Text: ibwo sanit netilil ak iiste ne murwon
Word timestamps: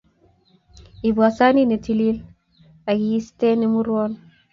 ibwo 1.07 1.23
sanit 1.37 1.67
netilil 1.67 2.17
ak 2.89 2.97
iiste 3.07 3.47
ne 3.55 3.65
murwon 3.73 4.11